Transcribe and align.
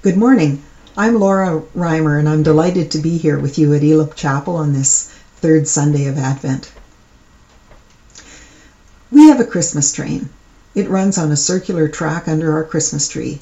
Good 0.00 0.16
morning. 0.16 0.62
I'm 0.96 1.18
Laura 1.18 1.60
Reimer, 1.76 2.20
and 2.20 2.28
I'm 2.28 2.44
delighted 2.44 2.92
to 2.92 2.98
be 2.98 3.18
here 3.18 3.36
with 3.36 3.58
you 3.58 3.74
at 3.74 3.82
Elim 3.82 4.12
Chapel 4.14 4.54
on 4.54 4.72
this 4.72 5.10
third 5.38 5.66
Sunday 5.66 6.06
of 6.06 6.16
Advent. 6.16 6.70
We 9.10 9.26
have 9.26 9.40
a 9.40 9.44
Christmas 9.44 9.90
train. 9.90 10.28
It 10.72 10.88
runs 10.88 11.18
on 11.18 11.32
a 11.32 11.36
circular 11.36 11.88
track 11.88 12.28
under 12.28 12.52
our 12.52 12.62
Christmas 12.62 13.08
tree. 13.08 13.40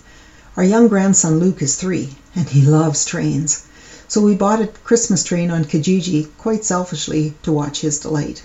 Our 0.56 0.64
young 0.64 0.88
grandson 0.88 1.40
Luke 1.40 1.61
is 1.61 1.77
three, 1.77 2.17
and 2.35 2.49
he 2.49 2.63
loves 2.63 3.04
trains. 3.04 3.65
So 4.09 4.23
we 4.23 4.35
bought 4.35 4.63
a 4.63 4.69
Christmas 4.83 5.25
train 5.25 5.51
on 5.51 5.67
Kijiji 5.67 6.27
quite 6.38 6.65
selfishly 6.65 7.35
to 7.43 7.53
watch 7.53 7.83
his 7.83 7.99
delight. 7.99 8.43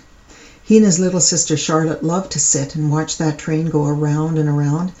He 0.62 0.76
and 0.76 0.84
his 0.84 0.98
little 0.98 1.22
sister 1.22 1.56
Charlotte 1.56 2.04
love 2.04 2.28
to 2.28 2.38
sit 2.38 2.74
and 2.74 2.90
watch 2.90 3.16
that 3.16 3.38
train 3.38 3.70
go 3.70 3.86
around 3.86 4.36
and 4.36 4.50
around 4.50 4.92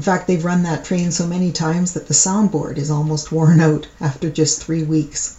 in 0.00 0.04
fact, 0.04 0.26
they've 0.26 0.46
run 0.46 0.62
that 0.62 0.82
train 0.82 1.12
so 1.12 1.26
many 1.26 1.52
times 1.52 1.92
that 1.92 2.08
the 2.08 2.14
soundboard 2.14 2.78
is 2.78 2.90
almost 2.90 3.30
worn 3.30 3.60
out 3.60 3.86
after 4.00 4.30
just 4.30 4.58
three 4.58 4.82
weeks. 4.82 5.36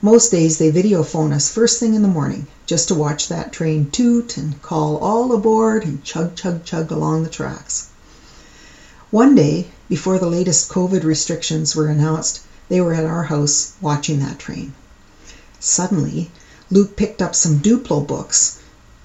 Most 0.00 0.30
days 0.30 0.58
they 0.58 0.70
video 0.70 1.02
phone 1.02 1.32
us 1.32 1.50
first 1.50 1.80
thing 1.80 1.94
in 1.94 2.02
the 2.02 2.06
morning 2.06 2.46
just 2.66 2.86
to 2.86 2.94
watch 2.94 3.26
that 3.26 3.52
train 3.52 3.90
toot 3.90 4.36
and 4.36 4.62
call 4.62 4.98
all 4.98 5.32
aboard 5.32 5.84
and 5.84 6.04
chug, 6.04 6.36
chug, 6.36 6.64
chug 6.64 6.92
along 6.92 7.24
the 7.24 7.28
tracks. 7.28 7.88
One 9.10 9.34
day, 9.34 9.66
before 9.88 10.20
the 10.20 10.28
latest 10.28 10.68
COVID 10.68 11.02
restrictions 11.02 11.74
were 11.74 11.88
announced, 11.88 12.38
they 12.68 12.80
were 12.80 12.94
at 12.94 13.04
our 13.04 13.24
house 13.24 13.72
watching 13.80 14.20
that 14.20 14.38
train. 14.38 14.72
Suddenly, 15.58 16.30
Luke 16.70 16.94
picked 16.94 17.20
up 17.20 17.34
some 17.34 17.58
Duplo 17.58 18.06
books, 18.06 18.56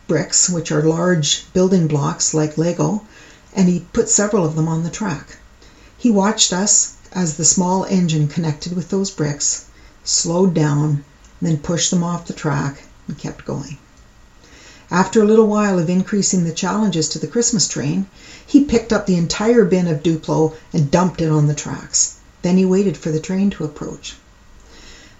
bricks, 0.08 0.48
which 0.48 0.72
are 0.72 0.84
large 0.84 1.52
building 1.54 1.88
blocks 1.88 2.36
like 2.36 2.60
Lego, 2.60 3.02
and 3.58 3.70
he 3.70 3.80
put 3.94 4.10
several 4.10 4.44
of 4.44 4.58
them 4.58 4.68
on 4.68 4.84
the 4.84 4.90
track. 4.90 5.38
He 5.98 6.12
watched 6.12 6.52
us 6.52 6.96
as 7.14 7.38
the 7.38 7.46
small 7.46 7.86
engine 7.86 8.28
connected 8.28 8.76
with 8.76 8.90
those 8.90 9.12
bricks, 9.12 9.64
slowed 10.04 10.54
down, 10.54 11.06
then 11.42 11.60
pushed 11.60 11.90
them 11.90 12.04
off 12.04 12.28
the 12.28 12.34
track 12.34 12.84
and 13.08 13.18
kept 13.18 13.46
going. 13.46 13.78
After 14.92 15.22
a 15.22 15.26
little 15.26 15.48
while 15.48 15.80
of 15.80 15.90
increasing 15.90 16.44
the 16.44 16.52
challenges 16.52 17.08
to 17.08 17.20
the 17.20 17.28
Christmas 17.28 17.66
train, 17.66 18.08
he 18.46 18.60
picked 18.60 18.92
up 18.92 19.08
the 19.08 19.16
entire 19.16 19.64
bin 19.64 19.88
of 19.88 20.04
Duplo 20.04 20.54
and 20.74 20.92
dumped 20.92 21.22
it 21.22 21.32
on 21.32 21.48
the 21.48 21.54
tracks. 21.54 22.16
Then 22.42 22.58
he 22.58 22.66
waited 22.66 22.98
for 22.98 23.10
the 23.10 23.20
train 23.20 23.52
to 23.52 23.64
approach. 23.64 24.16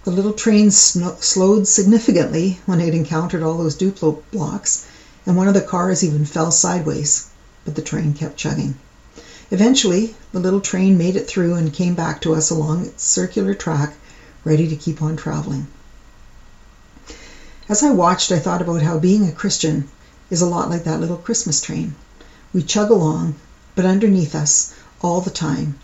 The 0.04 0.10
little 0.10 0.34
train 0.34 0.70
sn- 0.70 1.16
slowed 1.20 1.66
significantly 1.66 2.60
when 2.66 2.82
it 2.82 2.94
encountered 2.94 3.42
all 3.42 3.56
those 3.56 3.74
Duplo 3.74 4.18
blocks, 4.30 4.84
and 5.24 5.38
one 5.38 5.48
of 5.48 5.54
the 5.54 5.62
cars 5.62 6.04
even 6.04 6.26
fell 6.26 6.52
sideways 6.52 7.24
but 7.66 7.74
the 7.74 7.82
train 7.82 8.14
kept 8.14 8.36
chugging. 8.36 8.76
Eventually, 9.50 10.14
the 10.32 10.40
little 10.40 10.60
train 10.60 10.96
made 10.96 11.16
it 11.16 11.26
through 11.26 11.54
and 11.54 11.72
came 11.72 11.94
back 11.94 12.20
to 12.20 12.34
us 12.34 12.48
along 12.48 12.86
its 12.86 13.04
circular 13.04 13.54
track, 13.54 13.92
ready 14.44 14.68
to 14.68 14.76
keep 14.76 15.02
on 15.02 15.16
traveling. 15.16 15.66
As 17.68 17.82
I 17.82 17.90
watched, 17.90 18.30
I 18.30 18.38
thought 18.38 18.62
about 18.62 18.82
how 18.82 18.98
being 18.98 19.26
a 19.26 19.32
Christian 19.32 19.88
is 20.30 20.40
a 20.40 20.46
lot 20.46 20.70
like 20.70 20.84
that 20.84 21.00
little 21.00 21.16
Christmas 21.16 21.60
train. 21.60 21.94
We 22.52 22.62
chug 22.62 22.90
along, 22.90 23.34
but 23.74 23.84
underneath 23.84 24.36
us, 24.36 24.72
all 25.00 25.20
the 25.20 25.30
time, 25.30 25.74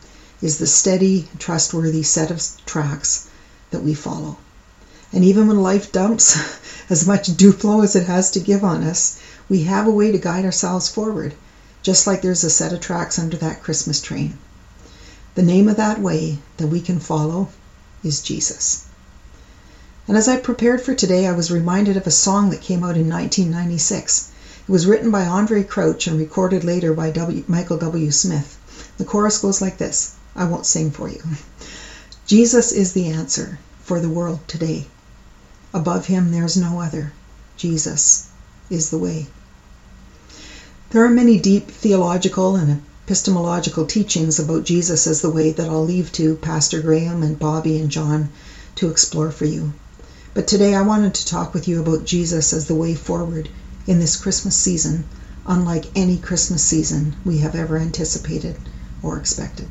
is 0.40 0.58
the 0.58 0.66
steady, 0.66 1.28
trustworthy 1.38 2.04
set 2.04 2.30
of 2.30 2.40
tracks 2.64 3.26
that 3.70 3.82
we 3.82 3.94
follow. 3.94 4.36
And 5.12 5.24
even 5.24 5.48
when 5.48 5.60
life 5.60 5.92
dumps 5.92 6.36
as 6.90 7.04
much 7.04 7.36
Duplo 7.36 7.82
as 7.82 7.96
it 7.96 8.04
has 8.04 8.30
to 8.30 8.40
give 8.40 8.62
on 8.64 8.82
us, 8.82 9.18
we 9.48 9.62
have 9.62 9.86
a 9.86 9.90
way 9.90 10.10
to 10.10 10.18
guide 10.18 10.44
ourselves 10.44 10.88
forward 10.88 11.34
just 11.82 12.06
like 12.06 12.20
there's 12.22 12.44
a 12.44 12.50
set 12.50 12.72
of 12.72 12.80
tracks 12.80 13.18
under 13.18 13.36
that 13.36 13.62
Christmas 13.62 14.00
train. 14.00 14.38
The 15.34 15.42
name 15.42 15.68
of 15.68 15.76
that 15.76 15.98
way 15.98 16.38
that 16.58 16.68
we 16.68 16.80
can 16.80 16.98
follow 16.98 17.48
is 18.04 18.20
Jesus. 18.20 18.84
And 20.06 20.16
as 20.16 20.28
I 20.28 20.36
prepared 20.36 20.80
for 20.80 20.94
today, 20.94 21.26
I 21.26 21.32
was 21.32 21.50
reminded 21.50 21.96
of 21.96 22.06
a 22.06 22.10
song 22.10 22.50
that 22.50 22.60
came 22.60 22.84
out 22.84 22.96
in 22.96 23.08
1996. 23.08 24.28
It 24.68 24.70
was 24.70 24.86
written 24.86 25.10
by 25.10 25.24
Andraé 25.24 25.66
Crouch 25.66 26.06
and 26.06 26.18
recorded 26.18 26.64
later 26.64 26.92
by 26.92 27.10
w, 27.10 27.42
Michael 27.46 27.76
W. 27.78 28.10
Smith. 28.10 28.56
The 28.98 29.04
chorus 29.04 29.38
goes 29.38 29.60
like 29.60 29.78
this 29.78 30.12
I 30.36 30.44
won't 30.44 30.66
sing 30.66 30.90
for 30.90 31.08
you. 31.08 31.20
Jesus 32.26 32.72
is 32.72 32.92
the 32.92 33.08
answer 33.08 33.58
for 33.82 34.00
the 34.00 34.08
world 34.08 34.40
today. 34.46 34.86
Above 35.74 36.06
him 36.06 36.30
there's 36.30 36.56
no 36.56 36.80
other. 36.80 37.12
Jesus 37.56 38.24
is 38.70 38.90
the 38.90 38.98
way. 38.98 39.26
There 40.92 41.06
are 41.06 41.10
many 41.10 41.40
deep 41.40 41.70
theological 41.70 42.54
and 42.54 42.82
epistemological 43.06 43.86
teachings 43.86 44.38
about 44.38 44.66
Jesus 44.66 45.06
as 45.06 45.22
the 45.22 45.30
way 45.30 45.50
that 45.50 45.66
I'll 45.66 45.86
leave 45.86 46.12
to 46.12 46.34
Pastor 46.34 46.82
Graham 46.82 47.22
and 47.22 47.38
Bobby 47.38 47.78
and 47.78 47.90
John 47.90 48.28
to 48.74 48.90
explore 48.90 49.30
for 49.30 49.46
you. 49.46 49.72
But 50.34 50.46
today 50.46 50.74
I 50.74 50.82
wanted 50.82 51.14
to 51.14 51.26
talk 51.26 51.54
with 51.54 51.66
you 51.66 51.80
about 51.80 52.04
Jesus 52.04 52.52
as 52.52 52.66
the 52.66 52.74
way 52.74 52.94
forward 52.94 53.48
in 53.86 54.00
this 54.00 54.16
Christmas 54.16 54.54
season, 54.54 55.04
unlike 55.46 55.86
any 55.94 56.18
Christmas 56.18 56.62
season 56.62 57.16
we 57.24 57.38
have 57.38 57.54
ever 57.54 57.78
anticipated 57.78 58.56
or 59.02 59.16
expected. 59.16 59.68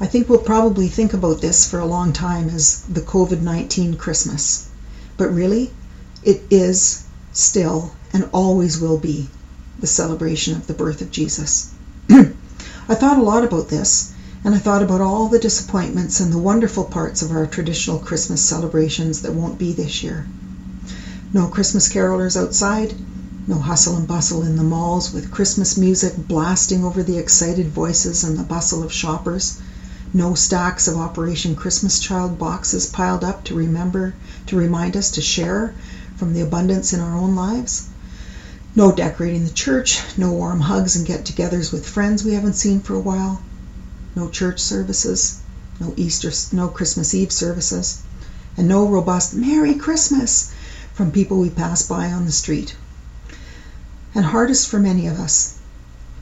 I 0.00 0.06
think 0.06 0.28
we'll 0.28 0.38
probably 0.38 0.88
think 0.88 1.14
about 1.14 1.40
this 1.40 1.64
for 1.64 1.78
a 1.78 1.86
long 1.86 2.12
time 2.12 2.48
as 2.48 2.82
the 2.88 3.02
COVID 3.02 3.40
19 3.40 3.94
Christmas. 3.94 4.66
But 5.16 5.32
really, 5.32 5.70
it 6.24 6.42
is 6.50 7.04
still 7.32 7.92
and 8.12 8.28
always 8.32 8.78
will 8.78 8.98
be 8.98 9.28
the 9.80 9.86
celebration 9.86 10.54
of 10.54 10.66
the 10.66 10.74
birth 10.74 11.00
of 11.00 11.10
Jesus. 11.10 11.66
I 12.10 12.94
thought 12.94 13.16
a 13.16 13.22
lot 13.22 13.42
about 13.42 13.68
this, 13.68 14.12
and 14.44 14.54
I 14.54 14.58
thought 14.58 14.82
about 14.82 15.00
all 15.00 15.28
the 15.28 15.38
disappointments 15.38 16.20
and 16.20 16.32
the 16.32 16.38
wonderful 16.38 16.84
parts 16.84 17.22
of 17.22 17.30
our 17.30 17.46
traditional 17.46 17.98
Christmas 17.98 18.40
celebrations 18.42 19.20
that 19.20 19.32
won't 19.32 19.58
be 19.58 19.72
this 19.72 20.02
year. 20.02 20.26
No 21.32 21.46
Christmas 21.46 21.88
carolers 21.88 22.36
outside, 22.36 22.94
no 23.46 23.58
hustle 23.58 23.96
and 23.96 24.06
bustle 24.06 24.42
in 24.42 24.56
the 24.56 24.62
malls 24.62 25.12
with 25.12 25.30
Christmas 25.30 25.76
music 25.76 26.12
blasting 26.16 26.84
over 26.84 27.02
the 27.02 27.18
excited 27.18 27.68
voices 27.68 28.22
and 28.22 28.38
the 28.38 28.42
bustle 28.42 28.82
of 28.82 28.92
shoppers. 28.92 29.54
No 30.12 30.34
stacks 30.34 30.86
of 30.86 30.96
Operation 30.96 31.54
Christmas 31.54 31.98
Child 31.98 32.38
boxes 32.38 32.86
piled 32.86 33.24
up 33.24 33.44
to 33.44 33.54
remember, 33.54 34.14
to 34.46 34.56
remind 34.56 34.96
us 34.96 35.10
to 35.10 35.22
share 35.22 35.72
from 36.16 36.34
the 36.34 36.40
abundance 36.40 36.92
in 36.92 37.00
our 37.00 37.16
own 37.16 37.34
lives. 37.34 37.84
No 38.74 38.90
decorating 38.90 39.44
the 39.44 39.50
church, 39.50 40.00
no 40.16 40.32
warm 40.32 40.60
hugs 40.60 40.96
and 40.96 41.04
get 41.04 41.26
togethers 41.26 41.72
with 41.72 41.84
friends 41.86 42.24
we 42.24 42.32
haven't 42.32 42.54
seen 42.54 42.80
for 42.80 42.94
a 42.94 43.00
while, 43.00 43.42
no 44.16 44.30
church 44.30 44.60
services, 44.60 45.40
no 45.78 45.92
Easter, 45.98 46.32
no 46.56 46.68
Christmas 46.68 47.12
Eve 47.12 47.30
services, 47.30 47.98
and 48.56 48.66
no 48.66 48.88
robust 48.88 49.34
Merry 49.34 49.74
Christmas 49.74 50.52
from 50.94 51.10
people 51.10 51.38
we 51.38 51.50
pass 51.50 51.82
by 51.82 52.10
on 52.12 52.24
the 52.24 52.32
street. 52.32 52.74
And 54.14 54.24
hardest 54.24 54.68
for 54.68 54.78
many 54.78 55.06
of 55.06 55.20
us 55.20 55.56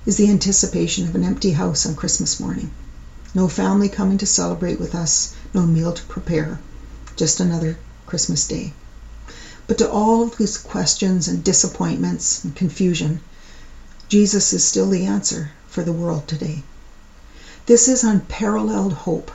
is 0.04 0.16
the 0.16 0.28
anticipation 0.28 1.06
of 1.06 1.14
an 1.14 1.22
empty 1.22 1.52
house 1.52 1.86
on 1.86 1.94
Christmas 1.94 2.40
morning. 2.40 2.72
No 3.32 3.46
family 3.46 3.88
coming 3.88 4.18
to 4.18 4.26
celebrate 4.26 4.80
with 4.80 4.96
us, 4.96 5.34
no 5.54 5.66
meal 5.66 5.92
to 5.92 6.02
prepare, 6.06 6.58
just 7.14 7.38
another 7.38 7.78
Christmas 8.06 8.44
day. 8.48 8.72
But 9.70 9.78
to 9.78 9.88
all 9.88 10.22
of 10.22 10.36
these 10.36 10.58
questions 10.58 11.28
and 11.28 11.44
disappointments 11.44 12.42
and 12.42 12.56
confusion, 12.56 13.20
Jesus 14.08 14.52
is 14.52 14.64
still 14.64 14.90
the 14.90 15.06
answer 15.06 15.52
for 15.68 15.84
the 15.84 15.92
world 15.92 16.26
today. 16.26 16.64
This 17.66 17.86
is 17.86 18.02
unparalleled 18.02 18.92
hope. 18.92 19.30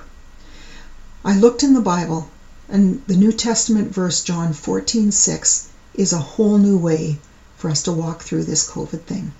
I 1.23 1.35
looked 1.35 1.63
in 1.63 1.73
the 1.73 1.79
Bible, 1.79 2.27
and 2.67 2.99
the 3.07 3.15
New 3.15 3.31
Testament 3.31 3.93
verse 3.93 4.19
John 4.19 4.51
14:6 4.51 5.67
is 5.93 6.11
a 6.11 6.19
whole 6.19 6.57
new 6.57 6.77
way 6.77 7.17
for 7.55 7.69
us 7.69 7.81
to 7.83 7.93
walk 7.93 8.21
through 8.21 8.43
this 8.43 8.65
COVID 8.65 9.03
thing. 9.03 9.31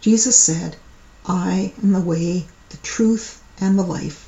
Jesus 0.00 0.34
said, 0.34 0.76
I 1.26 1.74
am 1.82 1.92
the 1.92 2.00
way, 2.00 2.46
the 2.70 2.78
truth, 2.78 3.38
and 3.58 3.78
the 3.78 3.84
life. 3.84 4.26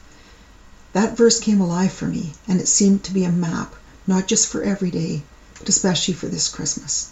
That 0.93 1.17
verse 1.17 1.39
came 1.39 1.63
alive 1.63 1.93
for 1.93 2.09
me, 2.09 2.35
and 2.47 2.61
it 2.61 2.69
seemed 2.69 3.05
to 3.05 3.13
be 3.15 3.25
a 3.25 3.31
map, 3.31 3.75
not 4.07 4.27
just 4.27 4.47
for 4.47 4.61
every 4.61 4.91
day, 4.91 5.23
especially 5.69 6.15
for 6.15 6.29
this 6.29 6.49
Christmas. 6.49 7.07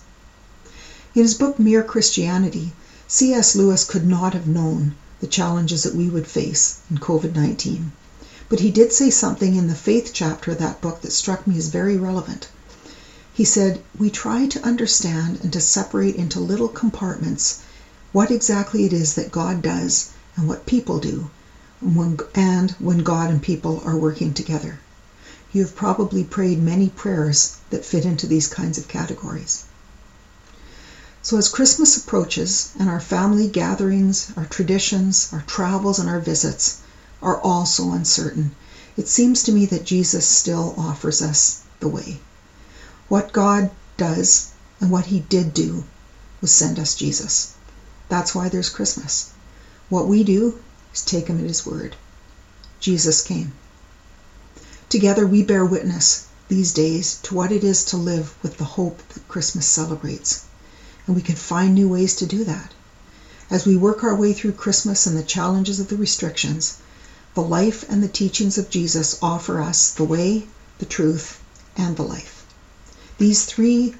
In 1.14 1.22
his 1.22 1.34
book 1.34 1.58
Mere 1.58 1.82
Christianity, 1.82 2.72
C.S. 3.08 3.54
Lewis 3.54 3.84
could 3.84 4.04
not 4.04 4.32
have 4.32 4.46
known 4.46 4.92
the 5.20 5.26
challenges 5.26 5.82
that 5.82 5.94
we 5.94 6.08
would 6.08 6.26
face 6.26 6.74
in 6.90 6.98
COVID 6.98 7.34
19. 7.34 7.92
But 8.48 8.60
he 8.60 8.70
did 8.70 8.92
say 8.92 9.08
something 9.08 9.54
in 9.54 9.68
the 9.68 9.74
faith 9.74 10.10
chapter 10.12 10.50
of 10.50 10.58
that 10.58 10.80
book 10.80 11.00
that 11.00 11.12
struck 11.12 11.46
me 11.46 11.56
as 11.56 11.68
very 11.68 11.96
relevant. 11.96 12.46
He 13.32 13.44
said, 13.44 13.80
We 13.98 14.10
try 14.10 14.46
to 14.46 14.66
understand 14.66 15.38
and 15.42 15.52
to 15.54 15.60
separate 15.60 16.16
into 16.16 16.38
little 16.38 16.68
compartments 16.68 17.54
what 18.12 18.30
exactly 18.30 18.84
it 18.84 18.92
is 18.92 19.14
that 19.14 19.30
God 19.32 19.62
does 19.62 20.06
and 20.36 20.46
what 20.46 20.66
people 20.66 20.98
do, 20.98 21.30
and 21.80 21.96
when 22.78 22.98
God 22.98 23.30
and 23.30 23.40
people 23.40 23.80
are 23.84 23.96
working 23.96 24.32
together. 24.34 24.78
You 25.52 25.62
have 25.62 25.76
probably 25.76 26.24
prayed 26.24 26.62
many 26.62 26.88
prayers 26.88 27.56
that 27.68 27.84
fit 27.84 28.06
into 28.06 28.26
these 28.26 28.48
kinds 28.48 28.78
of 28.78 28.88
categories. 28.88 29.64
So, 31.20 31.36
as 31.36 31.48
Christmas 31.48 31.96
approaches 31.96 32.70
and 32.78 32.88
our 32.88 33.00
family 33.00 33.48
gatherings, 33.48 34.32
our 34.36 34.46
traditions, 34.46 35.28
our 35.30 35.42
travels, 35.46 35.98
and 35.98 36.08
our 36.08 36.20
visits 36.20 36.78
are 37.20 37.36
all 37.36 37.66
so 37.66 37.92
uncertain, 37.92 38.52
it 38.96 39.08
seems 39.08 39.42
to 39.42 39.52
me 39.52 39.66
that 39.66 39.84
Jesus 39.84 40.26
still 40.26 40.74
offers 40.78 41.20
us 41.20 41.60
the 41.80 41.88
way. 41.88 42.20
What 43.08 43.32
God 43.32 43.70
does 43.96 44.48
and 44.80 44.90
what 44.90 45.06
He 45.06 45.20
did 45.20 45.52
do 45.52 45.84
was 46.40 46.50
send 46.50 46.78
us 46.78 46.94
Jesus. 46.94 47.52
That's 48.08 48.34
why 48.34 48.48
there's 48.48 48.70
Christmas. 48.70 49.26
What 49.90 50.08
we 50.08 50.24
do 50.24 50.58
is 50.94 51.02
take 51.02 51.28
Him 51.28 51.38
at 51.38 51.46
His 51.46 51.66
word. 51.66 51.94
Jesus 52.80 53.20
came. 53.20 53.52
Together 54.92 55.26
we 55.26 55.42
bear 55.42 55.64
witness 55.64 56.26
these 56.48 56.70
days 56.70 57.14
to 57.22 57.34
what 57.34 57.50
it 57.50 57.64
is 57.64 57.82
to 57.82 57.96
live 57.96 58.34
with 58.42 58.58
the 58.58 58.76
hope 58.76 59.00
that 59.14 59.26
Christmas 59.26 59.64
celebrates 59.64 60.42
and 61.06 61.16
we 61.16 61.22
can 61.22 61.34
find 61.34 61.74
new 61.74 61.88
ways 61.88 62.14
to 62.16 62.26
do 62.26 62.44
that. 62.44 62.74
As 63.48 63.64
we 63.64 63.74
work 63.74 64.04
our 64.04 64.14
way 64.14 64.34
through 64.34 64.52
Christmas 64.52 65.06
and 65.06 65.16
the 65.16 65.22
challenges 65.22 65.80
of 65.80 65.88
the 65.88 65.96
restrictions, 65.96 66.74
the 67.32 67.40
life 67.40 67.86
and 67.88 68.02
the 68.02 68.06
teachings 68.06 68.58
of 68.58 68.68
Jesus 68.68 69.16
offer 69.22 69.62
us 69.62 69.88
the 69.92 70.04
way, 70.04 70.46
the 70.76 70.84
truth, 70.84 71.40
and 71.74 71.96
the 71.96 72.02
life. 72.02 72.44
These 73.16 73.46
three 73.46 73.94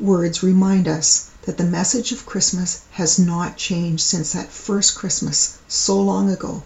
words 0.00 0.44
remind 0.44 0.86
us 0.86 1.30
that 1.42 1.58
the 1.58 1.64
message 1.64 2.12
of 2.12 2.24
Christmas 2.24 2.82
has 2.92 3.18
not 3.18 3.56
changed 3.56 4.04
since 4.04 4.34
that 4.34 4.52
first 4.52 4.94
Christmas 4.94 5.58
so 5.66 6.00
long 6.00 6.30
ago. 6.30 6.62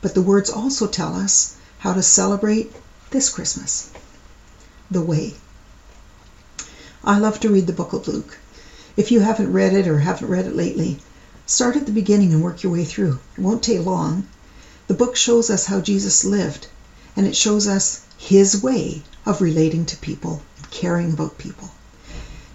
But 0.00 0.14
the 0.14 0.22
words 0.22 0.48
also 0.48 0.86
tell 0.86 1.14
us 1.14 1.54
how 1.78 1.92
to 1.92 2.02
celebrate 2.02 2.72
this 3.10 3.30
Christmas 3.30 3.90
the 4.90 5.02
way. 5.02 5.34
I 7.04 7.18
love 7.18 7.38
to 7.40 7.50
read 7.50 7.66
the 7.66 7.72
book 7.72 7.92
of 7.92 8.08
Luke. 8.08 8.38
If 8.96 9.12
you 9.12 9.20
haven't 9.20 9.52
read 9.52 9.74
it 9.74 9.86
or 9.86 10.00
haven't 10.00 10.28
read 10.28 10.46
it 10.46 10.56
lately, 10.56 11.00
start 11.46 11.76
at 11.76 11.86
the 11.86 11.92
beginning 11.92 12.32
and 12.32 12.42
work 12.42 12.62
your 12.62 12.72
way 12.72 12.84
through. 12.84 13.20
It 13.36 13.42
won't 13.42 13.62
take 13.62 13.86
long. 13.86 14.26
The 14.88 14.94
book 14.94 15.14
shows 15.14 15.50
us 15.50 15.66
how 15.66 15.80
Jesus 15.80 16.24
lived, 16.24 16.66
and 17.14 17.26
it 17.26 17.36
shows 17.36 17.66
us 17.66 18.00
his 18.16 18.62
way 18.62 19.04
of 19.24 19.40
relating 19.40 19.86
to 19.86 19.96
people 19.98 20.42
and 20.56 20.70
caring 20.70 21.12
about 21.12 21.38
people. 21.38 21.70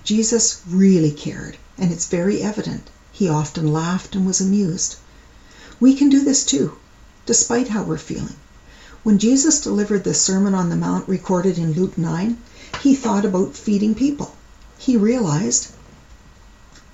Jesus 0.03 0.61
really 0.67 1.11
cared, 1.11 1.55
and 1.77 1.93
it's 1.93 2.07
very 2.07 2.41
evident. 2.41 2.89
He 3.13 3.29
often 3.29 3.71
laughed 3.71 4.15
and 4.15 4.25
was 4.25 4.41
amused. 4.41 4.97
We 5.79 5.95
can 5.95 6.09
do 6.09 6.21
this 6.23 6.43
too, 6.43 6.77
despite 7.25 7.69
how 7.69 7.83
we're 7.83 7.97
feeling. 7.97 8.35
When 9.03 9.19
Jesus 9.19 9.59
delivered 9.59 10.05
the 10.05 10.13
Sermon 10.13 10.53
on 10.55 10.69
the 10.69 10.77
Mount 10.77 11.09
recorded 11.09 11.57
in 11.57 11.73
Luke 11.73 11.97
9, 11.97 12.37
he 12.79 12.95
thought 12.95 13.25
about 13.25 13.53
feeding 13.53 13.95
people. 13.95 14.33
He 14.77 14.95
realized 14.95 15.67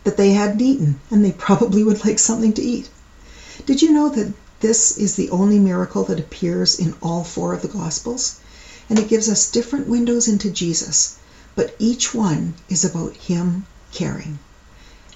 that 0.03 0.17
they 0.17 0.31
hadn't 0.31 0.59
eaten, 0.59 0.99
and 1.11 1.23
they 1.23 1.31
probably 1.47 1.83
would 1.83 2.03
like 2.03 2.17
something 2.17 2.51
to 2.53 2.63
eat. 2.63 2.89
Did 3.67 3.83
you 3.83 3.91
know 3.91 4.09
that 4.09 4.33
this 4.59 4.97
is 4.97 5.13
the 5.13 5.29
only 5.29 5.59
miracle 5.59 6.03
that 6.05 6.19
appears 6.19 6.79
in 6.79 6.95
all 6.99 7.23
four 7.23 7.53
of 7.53 7.61
the 7.61 7.67
Gospels? 7.67 8.37
And 8.89 8.97
it 8.97 9.07
gives 9.07 9.29
us 9.29 9.51
different 9.51 9.87
windows 9.87 10.27
into 10.27 10.49
Jesus, 10.49 11.17
but 11.53 11.75
each 11.77 12.11
one 12.11 12.55
is 12.69 12.83
about 12.83 13.13
Him 13.17 13.67
caring. 13.91 14.39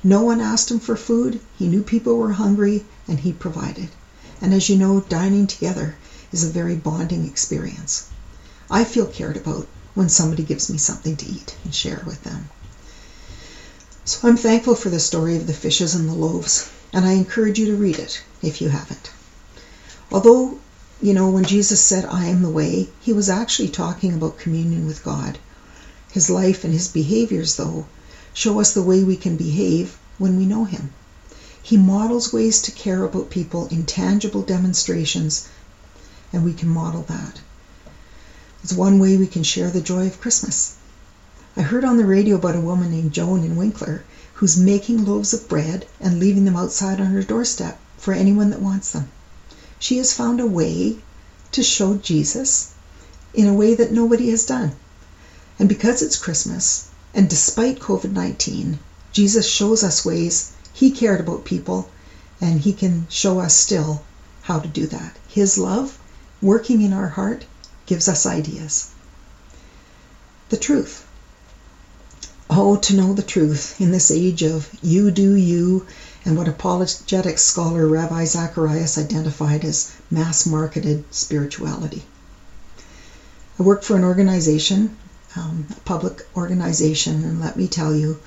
No 0.04 0.22
one 0.22 0.42
asked 0.42 0.70
Him 0.70 0.80
for 0.80 0.96
food, 0.96 1.40
He 1.58 1.68
knew 1.68 1.82
people 1.82 2.18
were 2.18 2.34
hungry, 2.34 2.86
and 3.08 3.22
He 3.22 3.34
provided. 3.34 3.90
And 4.40 4.54
as 4.54 4.70
you 4.70 4.78
know, 4.78 5.00
dining 5.00 5.48
together 5.48 5.96
is 6.34 6.44
a 6.44 6.50
very 6.50 6.76
bonding 6.76 7.26
experience. 7.28 8.08
I 8.70 8.84
feel 8.84 9.06
cared 9.06 9.38
about 9.38 9.68
when 9.94 10.10
somebody 10.10 10.44
gives 10.44 10.70
me 10.70 10.78
something 10.78 11.16
to 11.16 11.26
eat 11.26 11.56
and 11.64 11.74
share 11.74 12.02
with 12.06 12.24
them. 12.24 12.50
So 14.06 14.28
I'm 14.28 14.36
thankful 14.36 14.76
for 14.76 14.90
the 14.90 15.00
story 15.00 15.38
of 15.38 15.48
the 15.48 15.54
fishes 15.54 15.96
and 15.96 16.10
the 16.10 16.14
loaves, 16.14 16.70
and 16.92 17.06
I 17.06 17.14
encourage 17.14 17.60
you 17.60 17.68
to 17.68 17.76
read 17.76 18.00
it 18.00 18.22
if 18.42 18.62
you 18.62 18.70
haven't. 18.70 19.12
Although, 20.12 20.58
you 21.02 21.14
know, 21.14 21.30
when 21.30 21.46
Jesus 21.46 21.80
said, 21.80 22.06
I 22.06 22.26
am 22.26 22.42
the 22.42 22.50
way, 22.50 22.90
he 23.00 23.14
was 23.14 23.30
actually 23.30 23.70
talking 23.70 24.14
about 24.14 24.40
communion 24.40 24.86
with 24.88 25.04
God. 25.04 25.38
His 26.12 26.30
life 26.30 26.64
and 26.64 26.74
his 26.74 26.88
behaviors, 26.88 27.56
though, 27.56 27.86
show 28.34 28.60
us 28.60 28.74
the 28.74 28.82
way 28.82 29.04
we 29.04 29.16
can 29.16 29.38
behave 29.38 29.98
when 30.18 30.38
we 30.38 30.46
know 30.46 30.66
him. 30.66 30.92
He 31.62 31.78
models 31.78 32.34
ways 32.34 32.62
to 32.64 32.72
care 32.72 33.04
about 33.04 33.30
people 33.30 33.68
in 33.68 33.86
tangible 33.86 34.42
demonstrations, 34.42 35.48
and 36.34 36.44
we 36.44 36.54
can 36.54 36.68
model 36.68 37.04
that. 37.04 37.40
It's 38.64 38.74
one 38.74 39.00
way 39.00 39.16
we 39.16 39.28
can 39.28 39.44
share 39.44 39.70
the 39.70 39.82
joy 39.82 40.08
of 40.08 40.20
Christmas. 40.20 40.76
I 41.56 41.62
heard 41.62 41.86
on 41.86 41.98
the 41.98 42.06
radio 42.06 42.36
about 42.36 42.56
a 42.56 42.62
woman 42.62 42.90
named 42.90 43.14
Joan 43.14 43.44
in 43.44 43.56
Winkler 43.56 44.04
who's 44.34 44.58
making 44.58 45.06
loaves 45.06 45.34
of 45.34 45.48
bread 45.48 45.86
and 46.02 46.20
leaving 46.20 46.46
them 46.46 46.58
outside 46.58 47.00
on 47.00 47.08
her 47.08 47.22
doorstep 47.22 47.80
for 47.98 48.14
anyone 48.14 48.50
that 48.50 48.62
wants 48.62 48.92
them. 48.92 49.08
She 49.80 49.98
has 50.00 50.14
found 50.14 50.40
a 50.40 50.46
way 50.46 50.98
to 51.52 51.62
show 51.62 51.96
Jesus 51.96 52.72
in 53.34 53.48
a 53.48 53.54
way 53.54 53.76
that 53.76 53.92
nobody 53.92 54.30
has 54.32 54.46
done. 54.46 54.72
And 55.60 55.70
because 55.70 56.02
it's 56.02 56.18
Christmas, 56.18 56.86
and 57.14 57.30
despite 57.30 57.80
COVID 57.80 58.12
19, 58.12 58.80
Jesus 59.12 59.46
shows 59.46 59.84
us 59.84 60.04
ways 60.04 60.52
he 60.74 60.90
cared 60.90 61.20
about 61.20 61.46
people, 61.46 61.88
and 62.42 62.60
he 62.60 62.74
can 62.74 63.06
show 63.10 63.40
us 63.40 63.54
still 63.56 64.02
how 64.42 64.60
to 64.60 64.68
do 64.68 64.88
that. 64.88 65.16
His 65.28 65.58
love, 65.58 66.00
working 66.44 66.82
in 66.82 66.94
our 66.94 67.08
heart, 67.08 67.46
gives 67.86 68.08
us 68.08 68.26
ideas. 68.26 68.92
The 70.50 70.58
truth. 70.58 71.06
Oh, 72.50 72.76
to 72.76 72.96
know 72.96 73.14
the 73.14 73.24
truth 73.24 73.80
in 73.80 73.92
this 73.92 74.12
age 74.12 74.44
of 74.44 74.70
you 74.84 75.10
do 75.10 75.34
you 75.34 75.88
and 76.26 76.38
what 76.38 76.48
apologetic 76.48 77.40
scholar 77.40 77.88
Ravi 77.88 78.26
Zacharias 78.26 78.98
identified 78.98 79.66
as 79.66 79.92
mass 80.12 80.46
marketed 80.46 81.04
spirituality. 81.12 82.04
I 83.60 83.64
work 83.64 83.84
for 83.84 83.96
an 83.96 84.04
organization, 84.04 84.96
um, 85.36 85.66
a 85.72 85.80
public 85.82 86.26
organization, 86.36 87.24
and 87.24 87.40
let 87.40 87.56
me 87.56 87.68
tell 87.68 87.96
you, 87.96 88.20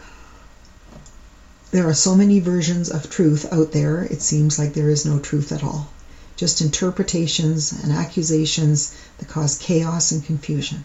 there 1.70 1.88
are 1.88 1.94
so 1.94 2.14
many 2.14 2.40
versions 2.40 2.88
of 2.88 3.10
truth 3.10 3.46
out 3.52 3.72
there, 3.72 4.02
it 4.02 4.22
seems 4.22 4.58
like 4.58 4.72
there 4.72 4.90
is 4.90 5.04
no 5.04 5.18
truth 5.18 5.52
at 5.52 5.62
all. 5.62 5.88
Just 6.36 6.60
interpretations 6.60 7.72
and 7.72 7.90
accusations 7.90 8.92
that 9.16 9.28
cause 9.28 9.56
chaos 9.56 10.12
and 10.12 10.22
confusion. 10.22 10.84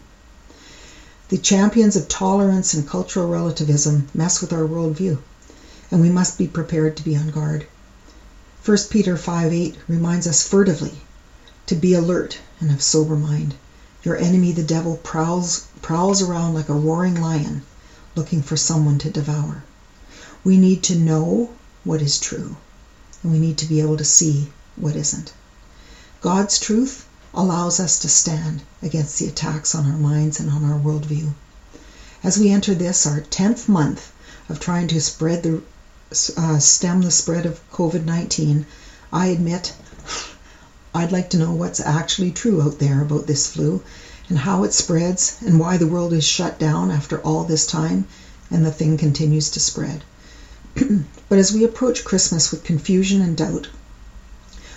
The 1.28 1.38
champions 1.38 1.96
of 1.98 2.08
tolerance 2.08 2.74
and 2.74 2.88
cultural 2.88 3.28
relativism 3.28 4.08
mess 4.14 4.40
with 4.40 4.54
our 4.54 4.68
worldview, 4.68 5.18
and 5.92 6.02
we 6.02 6.10
must 6.10 6.38
be 6.38 6.48
prepared 6.48 6.96
to 6.98 7.04
be 7.04 7.18
on 7.18 7.32
guard. 7.32 7.66
1 8.64 8.78
Peter 8.90 9.18
5 9.18 9.52
8 9.52 9.78
reminds 9.88 10.26
us 10.26 10.44
furtively 10.44 11.02
to 11.66 11.76
be 11.76 11.94
alert 11.94 12.38
and 12.60 12.72
of 12.72 12.82
sober 12.82 13.16
mind. 13.16 13.54
Your 14.04 14.18
enemy, 14.18 14.52
the 14.52 14.64
devil, 14.64 14.98
prowls, 14.98 15.68
prowls 15.82 16.22
around 16.22 16.54
like 16.54 16.70
a 16.70 16.74
roaring 16.74 17.20
lion 17.20 17.64
looking 18.16 18.42
for 18.42 18.56
someone 18.56 19.00
to 19.00 19.10
devour. 19.10 19.64
We 20.44 20.58
need 20.58 20.84
to 20.84 20.96
know 20.96 21.50
what 21.84 22.02
is 22.02 22.20
true, 22.20 22.56
and 23.22 23.32
we 23.32 23.40
need 23.40 23.58
to 23.58 23.66
be 23.66 23.82
able 23.82 23.98
to 23.98 24.06
see 24.06 24.52
what 24.76 24.96
isn't. 24.96 25.34
God's 26.22 26.60
truth 26.60 27.08
allows 27.34 27.80
us 27.80 27.98
to 27.98 28.08
stand 28.08 28.62
against 28.84 29.18
the 29.18 29.28
attacks 29.28 29.74
on 29.74 29.90
our 29.90 29.98
minds 29.98 30.40
and 30.40 30.52
on 30.52 30.64
our 30.64 30.78
worldview. 30.78 31.34
As 32.24 32.38
we 32.38 32.52
enter 32.52 32.76
this, 32.76 33.08
our 33.08 33.22
10th 33.22 33.68
month 33.68 34.12
of 34.48 34.60
trying 34.60 34.88
to 34.90 35.02
spread 35.02 35.42
the 35.42 35.64
uh, 36.38 36.60
stem 36.60 37.02
the 37.02 37.10
spread 37.10 37.48
of 37.48 37.60
COVID 37.72 38.06
19, 38.06 38.68
I 39.12 39.28
admit 39.28 39.74
I'd 40.94 41.12
like 41.12 41.32
to 41.32 41.38
know 41.38 41.54
what's 41.54 41.80
actually 41.80 42.30
true 42.30 42.62
out 42.62 42.78
there 42.78 43.02
about 43.02 43.26
this 43.26 43.48
flu 43.48 43.82
and 44.30 44.38
how 44.38 44.64
it 44.64 44.74
spreads 44.74 45.38
and 45.42 45.60
why 45.60 45.78
the 45.78 45.88
world 45.88 46.14
is 46.14 46.24
shut 46.24 46.60
down 46.60 46.92
after 46.92 47.20
all 47.22 47.46
this 47.46 47.66
time 47.66 48.06
and 48.52 48.64
the 48.64 48.72
thing 48.72 48.96
continues 48.96 49.50
to 49.50 49.60
spread. 49.60 50.04
but 51.30 51.40
as 51.40 51.52
we 51.52 51.64
approach 51.64 52.06
Christmas 52.06 52.52
with 52.52 52.64
confusion 52.64 53.22
and 53.24 53.36
doubt, 53.36 53.70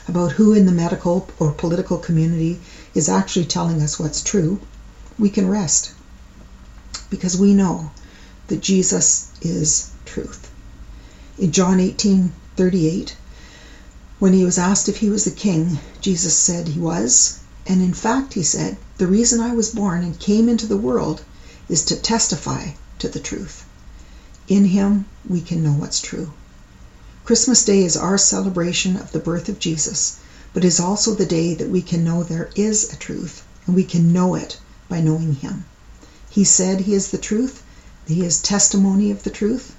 about 0.06 0.32
who 0.32 0.52
in 0.52 0.66
the 0.66 0.72
medical 0.72 1.28
or 1.38 1.52
political 1.52 1.98
community 1.98 2.60
is 2.94 3.08
actually 3.08 3.46
telling 3.46 3.80
us 3.80 3.98
what's 3.98 4.22
true, 4.22 4.60
we 5.18 5.30
can 5.30 5.48
rest 5.48 5.92
because 7.10 7.36
we 7.36 7.54
know 7.54 7.90
that 8.48 8.60
Jesus 8.60 9.30
is 9.40 9.90
truth. 10.04 10.50
In 11.38 11.52
John 11.52 11.78
18:38, 11.78 13.12
when 14.18 14.32
he 14.32 14.44
was 14.44 14.58
asked 14.58 14.88
if 14.88 14.98
he 14.98 15.08
was 15.08 15.24
the 15.24 15.30
king, 15.30 15.78
Jesus 16.00 16.34
said 16.36 16.68
he 16.68 16.80
was, 16.80 17.38
and 17.66 17.80
in 17.80 17.94
fact 17.94 18.34
he 18.34 18.42
said, 18.42 18.76
"The 18.98 19.06
reason 19.06 19.40
I 19.40 19.52
was 19.52 19.70
born 19.70 20.02
and 20.02 20.18
came 20.18 20.48
into 20.48 20.66
the 20.66 20.76
world 20.76 21.22
is 21.68 21.82
to 21.84 21.96
testify 21.96 22.72
to 22.98 23.08
the 23.08 23.20
truth. 23.20 23.64
In 24.48 24.66
him 24.66 25.06
we 25.28 25.40
can 25.40 25.62
know 25.62 25.72
what's 25.72 26.00
true." 26.00 26.32
Christmas 27.24 27.64
Day 27.64 27.84
is 27.84 27.96
our 27.96 28.18
celebration 28.18 28.96
of 28.96 29.12
the 29.12 29.18
birth 29.18 29.48
of 29.48 29.58
Jesus, 29.58 30.18
but 30.52 30.64
is 30.64 30.78
also 30.78 31.14
the 31.14 31.26
day 31.26 31.54
that 31.54 31.70
we 31.70 31.82
can 31.82 32.04
know 32.04 32.22
there 32.22 32.50
is 32.54 32.92
a 32.92 32.96
truth, 32.96 33.42
and 33.66 33.74
we 33.74 33.84
can 33.84 34.12
know 34.12 34.34
it 34.34 34.58
by 34.88 35.00
knowing 35.00 35.34
Him. 35.34 35.64
He 36.30 36.44
said 36.44 36.80
He 36.80 36.94
is 36.94 37.08
the 37.08 37.18
truth, 37.18 37.62
He 38.06 38.24
is 38.24 38.40
testimony 38.40 39.10
of 39.10 39.22
the 39.22 39.30
truth, 39.30 39.74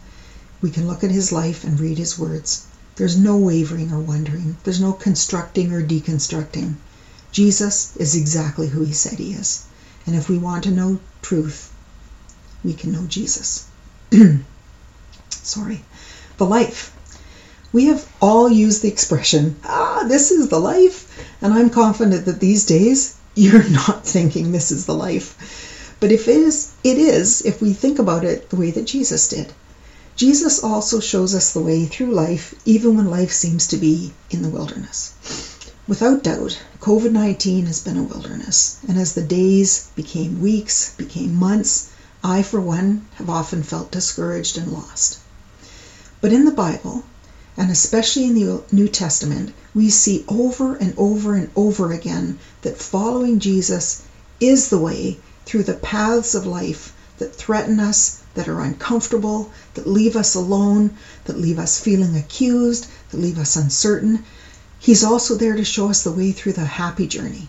we 0.66 0.72
can 0.72 0.88
look 0.88 1.04
at 1.04 1.12
his 1.12 1.32
life 1.32 1.64
and 1.64 1.80
read 1.80 2.00
his 2.00 2.18
words. 2.18 2.64
There's 2.96 3.16
no 3.16 3.38
wavering 3.38 3.92
or 3.92 4.00
wondering, 4.00 4.58
there's 4.64 4.80
no 4.80 4.94
constructing 4.94 5.72
or 5.72 5.84
deconstructing. 5.84 6.78
Jesus 7.32 7.92
is 7.98 8.16
exactly 8.16 8.70
who 8.70 8.84
he 8.84 8.92
said 8.92 9.20
he 9.20 9.34
is. 9.34 9.66
And 10.08 10.16
if 10.16 10.28
we 10.28 10.40
want 10.40 10.64
to 10.64 10.72
know 10.72 11.00
truth, 11.22 11.72
we 12.64 12.74
can 12.74 12.94
know 12.94 13.06
Jesus. 13.06 13.66
Sorry. 15.30 15.86
The 16.38 16.48
life. 16.48 16.95
We 17.76 17.88
have 17.88 18.08
all 18.22 18.50
used 18.50 18.84
the 18.84 18.88
expression, 18.88 19.58
ah, 19.66 20.06
this 20.08 20.32
is 20.32 20.48
the 20.48 20.62
life. 20.62 21.12
And 21.42 21.54
I'm 21.54 21.70
confident 21.70 22.24
that 22.24 22.40
these 22.40 22.64
days 22.66 23.18
you're 23.36 23.68
not 23.68 24.08
thinking 24.08 24.54
this 24.54 24.72
is 24.72 24.86
the 24.86 24.96
life. 24.96 25.36
But 26.00 26.14
if 26.14 26.30
it 26.30 26.38
is, 26.38 26.70
it 26.86 26.98
is 26.98 27.42
if 27.42 27.62
we 27.62 27.74
think 27.74 28.00
about 28.00 28.24
it 28.24 28.50
the 28.50 28.56
way 28.56 28.72
that 28.72 28.86
Jesus 28.88 29.28
did. 29.28 29.52
Jesus 30.16 30.64
also 30.64 31.02
shows 31.02 31.36
us 31.36 31.52
the 31.52 31.60
way 31.60 31.86
through 31.86 32.14
life, 32.14 32.56
even 32.64 32.96
when 32.96 33.10
life 33.12 33.34
seems 33.34 33.68
to 33.68 33.76
be 33.76 34.14
in 34.30 34.42
the 34.42 34.56
wilderness. 34.56 35.12
Without 35.86 36.24
doubt, 36.24 36.58
COVID 36.80 37.12
19 37.12 37.66
has 37.66 37.82
been 37.82 37.98
a 37.98 38.04
wilderness, 38.04 38.78
and 38.88 38.98
as 38.98 39.16
the 39.16 39.22
days 39.22 39.90
became 39.98 40.42
weeks, 40.42 40.94
became 40.96 41.36
months, 41.36 41.90
I, 42.24 42.42
for 42.42 42.62
one, 42.62 43.06
have 43.16 43.30
often 43.30 43.64
felt 43.64 43.92
discouraged 43.92 44.58
and 44.58 44.72
lost. 44.72 45.20
But 46.22 46.32
in 46.32 46.46
the 46.46 46.52
Bible, 46.52 47.04
and 47.58 47.72
especially 47.72 48.26
in 48.26 48.34
the 48.34 48.62
New 48.74 48.88
Testament, 48.90 49.54
we 49.74 49.90
see 49.90 50.26
over 50.28 50.76
and 50.76 50.94
over 50.98 51.36
and 51.36 51.50
over 51.56 51.94
again 51.94 52.38
that 52.64 52.76
following 52.78 53.40
Jesus 53.40 54.02
is 54.42 54.70
the 54.70 54.78
way 54.78 55.18
through 55.46 55.64
the 55.64 55.76
paths 55.76 56.36
of 56.36 56.46
life 56.46 56.94
that 57.18 57.34
threaten 57.34 57.80
us, 57.80 58.18
that 58.34 58.50
are 58.50 58.60
uncomfortable, 58.60 59.50
that 59.76 59.88
leave 59.88 60.18
us 60.18 60.36
alone, 60.36 60.92
that 61.24 61.40
leave 61.40 61.58
us 61.58 61.80
feeling 61.80 62.18
accused, 62.18 62.88
that 63.12 63.22
leave 63.22 63.40
us 63.40 63.56
uncertain. 63.56 64.22
He's 64.80 65.04
also 65.04 65.36
there 65.36 65.56
to 65.56 65.64
show 65.64 65.90
us 65.90 66.04
the 66.04 66.12
way 66.12 66.34
through 66.34 66.54
the 66.54 66.66
happy 66.66 67.08
journey. 67.08 67.48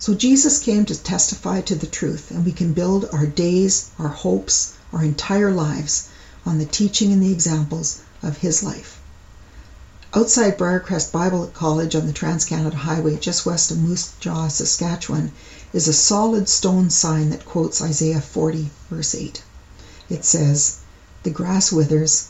So 0.00 0.14
Jesus 0.14 0.58
came 0.58 0.84
to 0.86 0.96
testify 0.96 1.60
to 1.62 1.76
the 1.76 1.86
truth, 1.86 2.32
and 2.32 2.44
we 2.44 2.52
can 2.52 2.72
build 2.72 3.08
our 3.12 3.26
days, 3.26 3.90
our 3.96 4.08
hopes, 4.08 4.72
our 4.92 5.04
entire 5.04 5.52
lives 5.52 6.08
on 6.44 6.58
the 6.58 6.64
teaching 6.64 7.12
and 7.12 7.22
the 7.22 7.32
examples 7.32 8.00
of 8.22 8.38
his 8.38 8.62
life. 8.62 9.00
Outside 10.14 10.56
Briarcrest 10.56 11.12
Bible 11.12 11.46
College 11.48 11.94
on 11.94 12.06
the 12.06 12.12
Trans 12.12 12.44
Canada 12.44 12.76
Highway, 12.76 13.16
just 13.16 13.44
west 13.44 13.70
of 13.70 13.78
Moose 13.78 14.12
Jaw, 14.20 14.48
Saskatchewan, 14.48 15.32
is 15.72 15.86
a 15.86 15.92
solid 15.92 16.48
stone 16.48 16.90
sign 16.90 17.30
that 17.30 17.44
quotes 17.44 17.82
Isaiah 17.82 18.20
40, 18.20 18.70
verse 18.88 19.14
8. 19.14 19.42
It 20.08 20.24
says, 20.24 20.78
The 21.22 21.30
grass 21.30 21.70
withers 21.70 22.28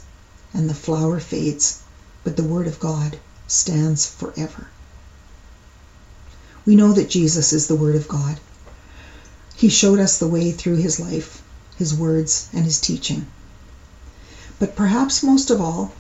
and 0.53 0.69
the 0.69 0.75
flower 0.75 1.21
fades, 1.21 1.79
but 2.25 2.37
the 2.37 2.43
word 2.45 2.67
of 2.67 2.81
God 2.81 3.19
stands 3.47 4.07
forever. 4.07 4.67
We 6.67 6.77
know 6.77 6.93
that 6.93 7.09
Jesus 7.09 7.55
is 7.55 7.67
the 7.67 7.77
Word 7.77 7.97
of 7.97 8.09
God. 8.09 8.39
He 9.57 9.71
showed 9.71 9.99
us 9.99 10.19
the 10.19 10.27
way 10.27 10.53
through 10.53 10.77
his 10.77 11.01
life, 11.01 11.43
his 11.77 11.95
words, 11.95 12.49
and 12.53 12.67
his 12.67 12.79
teaching. 12.79 13.27
But 14.61 14.75
perhaps 14.75 15.23
most 15.23 15.51
of 15.51 15.61
all, 15.61 15.93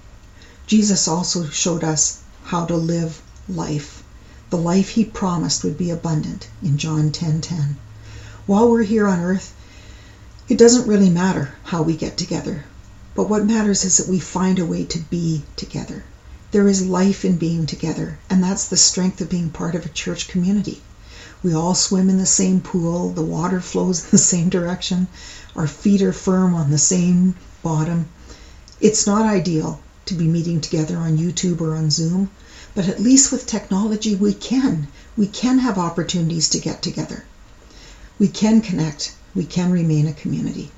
Jesus 0.66 1.06
also 1.06 1.48
showed 1.48 1.84
us 1.84 2.18
how 2.42 2.64
to 2.64 2.74
live 2.74 3.22
life, 3.48 4.02
the 4.50 4.56
life 4.56 4.88
he 4.88 5.04
promised 5.04 5.62
would 5.62 5.78
be 5.78 5.90
abundant 5.90 6.48
in 6.60 6.76
John 6.76 7.12
10:10. 7.12 7.76
While 8.46 8.68
we're 8.68 8.82
here 8.82 9.06
on 9.06 9.20
earth, 9.20 9.52
it 10.48 10.58
doesn't 10.58 10.88
really 10.88 11.08
matter 11.08 11.52
how 11.66 11.82
we 11.82 11.94
get 11.94 12.16
together, 12.16 12.64
but 13.14 13.28
what 13.28 13.46
matters 13.46 13.84
is 13.84 13.96
that 13.98 14.08
we 14.08 14.18
find 14.18 14.58
a 14.58 14.66
way 14.66 14.82
to 14.86 14.98
be 14.98 15.44
together. 15.54 16.02
There 16.50 16.66
is 16.66 16.82
life 16.82 17.24
in 17.24 17.36
being 17.36 17.64
together, 17.64 18.18
and 18.28 18.42
that's 18.42 18.66
the 18.66 18.76
strength 18.76 19.20
of 19.20 19.30
being 19.30 19.50
part 19.50 19.76
of 19.76 19.86
a 19.86 19.90
church 19.90 20.26
community. 20.26 20.82
We 21.44 21.54
all 21.54 21.76
swim 21.76 22.10
in 22.10 22.18
the 22.18 22.26
same 22.26 22.60
pool, 22.60 23.10
the 23.12 23.22
water 23.22 23.60
flows 23.60 24.02
in 24.02 24.10
the 24.10 24.18
same 24.18 24.48
direction, 24.48 25.06
our 25.54 25.68
feet 25.68 26.02
are 26.02 26.12
firm 26.12 26.56
on 26.56 26.72
the 26.72 26.76
same 26.78 27.36
bottom. 27.62 28.06
It's 28.80 29.06
not 29.06 29.26
ideal 29.26 29.80
to 30.06 30.14
be 30.14 30.26
meeting 30.26 30.60
together 30.60 30.96
on 30.96 31.18
YouTube 31.18 31.60
or 31.60 31.74
on 31.74 31.90
Zoom, 31.90 32.30
but 32.74 32.88
at 32.88 33.00
least 33.00 33.32
with 33.32 33.46
technology 33.46 34.14
we 34.14 34.34
can. 34.34 34.88
We 35.16 35.26
can 35.26 35.58
have 35.58 35.78
opportunities 35.78 36.48
to 36.50 36.60
get 36.60 36.82
together. 36.82 37.24
We 38.18 38.28
can 38.28 38.60
connect 38.60 39.12
we 39.34 39.44
can 39.44 39.70
remain 39.70 40.06
a 40.08 40.12
community. 40.12 40.70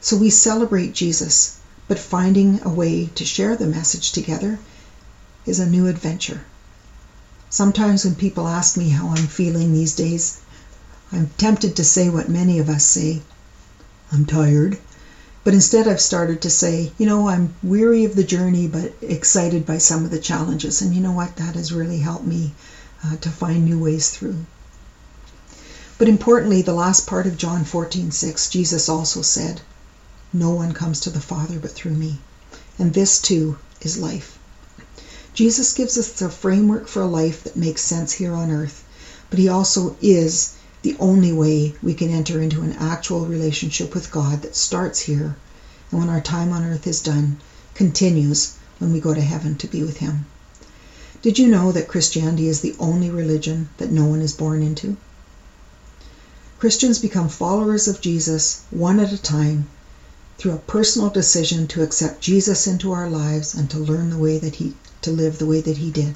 So 0.00 0.16
we 0.16 0.30
celebrate 0.30 0.94
Jesus, 0.94 1.56
but 1.88 1.98
finding 1.98 2.60
a 2.62 2.70
way 2.70 3.06
to 3.16 3.24
share 3.24 3.56
the 3.56 3.66
message 3.66 4.12
together 4.12 4.58
is 5.44 5.58
a 5.58 5.66
new 5.66 5.86
adventure. 5.86 6.42
Sometimes 7.50 8.04
when 8.04 8.14
people 8.14 8.46
ask 8.48 8.76
me 8.76 8.88
how 8.88 9.08
I'm 9.08 9.26
feeling 9.26 9.72
these 9.72 9.94
days, 9.94 10.38
I'm 11.12 11.28
tempted 11.36 11.76
to 11.76 11.84
say 11.84 12.08
what 12.08 12.28
many 12.28 12.58
of 12.60 12.70
us 12.70 12.84
say 12.84 13.20
I'm 14.12 14.24
tired. 14.24 14.78
But 15.46 15.54
instead, 15.54 15.86
I've 15.86 16.00
started 16.00 16.42
to 16.42 16.50
say, 16.50 16.90
you 16.98 17.06
know, 17.06 17.28
I'm 17.28 17.54
weary 17.62 18.04
of 18.04 18.16
the 18.16 18.24
journey, 18.24 18.66
but 18.66 18.92
excited 19.00 19.64
by 19.64 19.78
some 19.78 20.04
of 20.04 20.10
the 20.10 20.18
challenges. 20.18 20.82
And 20.82 20.92
you 20.92 21.00
know 21.00 21.12
what? 21.12 21.36
That 21.36 21.54
has 21.54 21.72
really 21.72 22.00
helped 22.00 22.26
me 22.26 22.52
uh, 23.04 23.14
to 23.18 23.30
find 23.30 23.64
new 23.64 23.78
ways 23.78 24.08
through. 24.08 24.44
But 25.98 26.08
importantly, 26.08 26.62
the 26.62 26.72
last 26.72 27.06
part 27.06 27.28
of 27.28 27.38
John 27.38 27.64
14:6, 27.64 28.50
Jesus 28.50 28.88
also 28.88 29.22
said, 29.22 29.60
"No 30.32 30.50
one 30.50 30.72
comes 30.72 30.98
to 31.02 31.10
the 31.10 31.20
Father 31.20 31.60
but 31.60 31.70
through 31.70 31.94
me." 31.94 32.18
And 32.76 32.92
this 32.92 33.20
too 33.20 33.56
is 33.82 33.96
life. 33.96 34.40
Jesus 35.32 35.74
gives 35.74 35.96
us 35.96 36.20
a 36.20 36.28
framework 36.28 36.88
for 36.88 37.02
a 37.02 37.06
life 37.06 37.44
that 37.44 37.54
makes 37.54 37.82
sense 37.82 38.10
here 38.10 38.34
on 38.34 38.50
earth, 38.50 38.82
but 39.30 39.38
he 39.38 39.48
also 39.48 39.94
is 40.02 40.54
the 40.86 40.96
only 41.00 41.32
way 41.32 41.74
we 41.82 41.94
can 41.94 42.10
enter 42.10 42.40
into 42.40 42.62
an 42.62 42.72
actual 42.74 43.26
relationship 43.26 43.92
with 43.92 44.12
God 44.12 44.42
that 44.42 44.54
starts 44.54 45.00
here 45.00 45.34
and 45.90 45.98
when 45.98 46.08
our 46.08 46.20
time 46.20 46.52
on 46.52 46.64
earth 46.64 46.86
is 46.86 47.00
done, 47.00 47.38
continues 47.74 48.54
when 48.78 48.92
we 48.92 49.00
go 49.00 49.12
to 49.12 49.20
heaven 49.20 49.56
to 49.56 49.66
be 49.66 49.82
with 49.82 49.96
him. 49.96 50.26
Did 51.22 51.40
you 51.40 51.48
know 51.48 51.72
that 51.72 51.88
Christianity 51.88 52.46
is 52.46 52.60
the 52.60 52.76
only 52.78 53.10
religion 53.10 53.68
that 53.78 53.90
no 53.90 54.04
one 54.04 54.22
is 54.22 54.32
born 54.32 54.62
into? 54.62 54.96
Christians 56.60 57.00
become 57.00 57.28
followers 57.28 57.88
of 57.88 58.00
Jesus 58.00 58.60
one 58.70 59.00
at 59.00 59.12
a 59.12 59.18
time 59.18 59.66
through 60.38 60.52
a 60.52 60.68
personal 60.70 61.10
decision 61.10 61.66
to 61.66 61.82
accept 61.82 62.20
Jesus 62.20 62.68
into 62.68 62.92
our 62.92 63.08
lives 63.08 63.54
and 63.54 63.68
to 63.70 63.78
learn 63.78 64.10
the 64.10 64.18
way 64.18 64.38
that 64.38 64.54
he 64.54 64.72
to 65.02 65.10
live 65.10 65.38
the 65.38 65.46
way 65.46 65.60
that 65.60 65.78
he 65.78 65.90
did. 65.90 66.14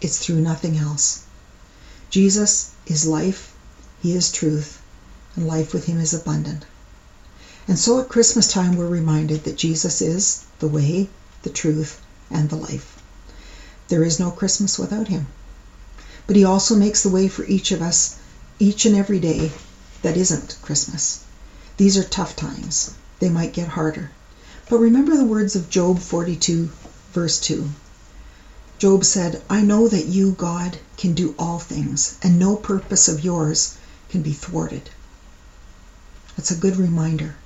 It's 0.00 0.18
through 0.18 0.40
nothing 0.40 0.76
else. 0.76 1.18
Jesus 2.10 2.68
is 2.86 3.04
life, 3.04 3.52
he 4.06 4.14
is 4.14 4.30
truth, 4.30 4.78
and 5.34 5.48
life 5.48 5.74
with 5.74 5.86
him 5.86 5.98
is 5.98 6.14
abundant. 6.14 6.64
And 7.66 7.76
so 7.76 7.98
at 7.98 8.08
Christmas 8.08 8.46
time 8.46 8.76
we're 8.76 8.86
reminded 8.86 9.42
that 9.42 9.56
Jesus 9.56 10.00
is 10.00 10.44
the 10.60 10.68
way, 10.68 11.10
the 11.42 11.50
truth, 11.50 12.00
and 12.30 12.48
the 12.48 12.54
life. 12.54 13.02
There 13.88 14.04
is 14.04 14.20
no 14.20 14.30
Christmas 14.30 14.78
without 14.78 15.08
him. 15.08 15.26
But 16.28 16.36
he 16.36 16.44
also 16.44 16.76
makes 16.76 17.02
the 17.02 17.08
way 17.08 17.26
for 17.26 17.44
each 17.46 17.72
of 17.72 17.82
us 17.82 18.14
each 18.60 18.86
and 18.86 18.94
every 18.94 19.18
day 19.18 19.50
that 20.02 20.16
isn't 20.16 20.56
Christmas. 20.62 21.24
These 21.76 21.96
are 21.96 22.04
tough 22.04 22.36
times. 22.36 22.92
They 23.18 23.28
might 23.28 23.54
get 23.54 23.66
harder. 23.66 24.12
But 24.68 24.78
remember 24.78 25.16
the 25.16 25.24
words 25.24 25.56
of 25.56 25.68
Job 25.68 25.98
42, 25.98 26.70
verse 27.12 27.40
2. 27.40 27.68
Job 28.78 29.04
said, 29.04 29.42
I 29.50 29.62
know 29.62 29.88
that 29.88 30.06
you, 30.06 30.30
God, 30.38 30.78
can 30.96 31.14
do 31.14 31.34
all 31.36 31.58
things, 31.58 32.14
and 32.22 32.38
no 32.38 32.54
purpose 32.54 33.08
of 33.08 33.24
yours 33.24 33.74
can 34.08 34.22
be 34.22 34.32
thwarted. 34.32 34.90
That's 36.36 36.50
a 36.50 36.56
good 36.56 36.76
reminder. 36.76 37.36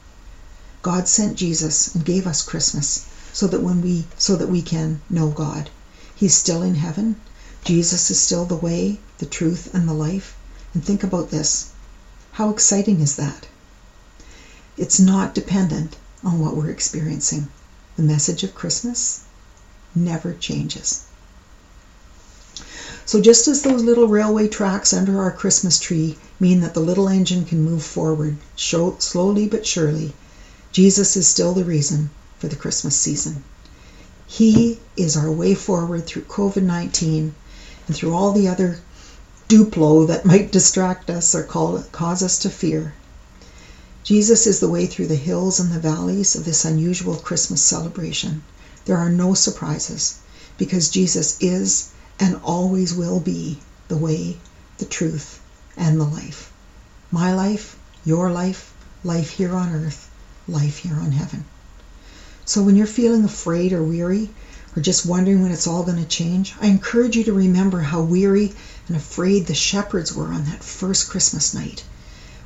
God 0.83 1.09
sent 1.09 1.37
Jesus 1.37 1.95
and 1.95 2.05
gave 2.05 2.26
us 2.26 2.43
Christmas 2.43 3.07
so 3.33 3.47
that 3.47 3.62
when 3.62 3.83
we 3.83 4.07
so 4.17 4.37
that 4.37 4.49
we 4.49 4.62
can 4.62 5.00
know 5.09 5.29
God. 5.29 5.71
He's 6.14 6.35
still 6.35 6.62
in 6.62 6.75
heaven. 6.75 7.17
Jesus 7.64 8.11
is 8.11 8.19
still 8.19 8.45
the 8.45 8.57
way, 8.57 8.99
the 9.19 9.26
truth, 9.26 9.75
and 9.75 9.88
the 9.88 9.95
life. 9.95 10.37
And 10.75 10.85
think 10.85 11.02
about 11.02 11.31
this 11.31 11.71
how 12.33 12.50
exciting 12.50 13.00
is 13.00 13.17
that? 13.17 13.47
It's 14.76 14.99
not 14.99 15.35
dependent 15.35 15.97
on 16.25 16.38
what 16.38 16.57
we're 16.57 16.71
experiencing. 16.71 17.49
The 17.97 18.02
message 18.02 18.43
of 18.45 18.55
Christmas 18.55 19.21
never 19.95 20.33
changes. 20.33 21.02
So, 23.11 23.21
just 23.21 23.49
as 23.49 23.62
those 23.62 23.83
little 23.83 24.07
railway 24.07 24.47
tracks 24.47 24.93
under 24.93 25.21
our 25.21 25.33
Christmas 25.33 25.81
tree 25.81 26.17
mean 26.38 26.61
that 26.61 26.75
the 26.75 26.81
little 26.81 27.09
engine 27.09 27.45
can 27.45 27.61
move 27.61 27.83
forward 27.83 28.37
slowly 28.55 29.49
but 29.49 29.67
surely, 29.67 30.14
Jesus 30.71 31.17
is 31.17 31.26
still 31.26 31.52
the 31.52 31.64
reason 31.64 32.11
for 32.38 32.47
the 32.47 32.55
Christmas 32.55 32.95
season. 32.95 33.43
He 34.29 34.79
is 34.97 35.17
our 35.17 35.29
way 35.29 35.57
forward 35.57 36.07
through 36.07 36.23
COVID 36.23 36.62
19 36.62 37.35
and 37.88 37.97
through 37.97 38.14
all 38.14 38.31
the 38.31 38.47
other 38.47 38.79
Duplo 39.49 40.07
that 40.07 40.25
might 40.25 40.52
distract 40.52 41.11
us 41.11 41.35
or 41.35 41.43
call, 41.43 41.83
cause 41.90 42.23
us 42.23 42.38
to 42.38 42.49
fear. 42.49 42.95
Jesus 44.05 44.47
is 44.47 44.61
the 44.61 44.69
way 44.69 44.87
through 44.87 45.09
the 45.09 45.17
hills 45.17 45.59
and 45.59 45.73
the 45.73 45.81
valleys 45.81 46.37
of 46.37 46.45
this 46.45 46.64
unusual 46.64 47.17
Christmas 47.17 47.61
celebration. 47.61 48.45
There 48.85 48.99
are 48.99 49.11
no 49.11 49.35
surprises 49.35 50.14
because 50.57 50.90
Jesus 50.90 51.37
is 51.40 51.88
and 52.21 52.39
always 52.45 52.95
will 52.95 53.19
be 53.19 53.59
the 53.89 53.97
way, 53.97 54.37
the 54.79 54.85
truth, 54.85 55.41
and 55.77 55.99
the 55.99 56.05
life. 56.05 56.53
My 57.11 57.35
life, 57.35 57.77
your 58.05 58.31
life, 58.31 58.73
life 59.03 59.31
here 59.31 59.55
on 59.55 59.75
earth, 59.75 60.11
life 60.47 60.79
here 60.79 60.97
on 60.97 61.12
heaven. 61.12 61.45
So 62.45 62.62
when 62.62 62.77
you're 62.77 62.87
feeling 62.87 63.25
afraid 63.25 63.73
or 63.73 63.83
weary, 63.83 64.31
or 64.77 64.83
just 64.83 65.07
wondering 65.07 65.43
when 65.43 65.50
it's 65.50 65.67
all 65.67 65.83
going 65.83 65.97
to 65.97 66.09
change, 66.09 66.55
I 66.61 66.67
encourage 66.67 67.17
you 67.17 67.25
to 67.25 67.33
remember 67.33 67.81
how 67.81 68.03
weary 68.03 68.53
and 68.87 68.97
afraid 68.97 69.47
the 69.47 69.55
shepherds 69.55 70.12
were 70.12 70.27
on 70.33 70.45
that 70.45 70.62
first 70.62 71.09
Christmas 71.09 71.55
night 71.55 71.83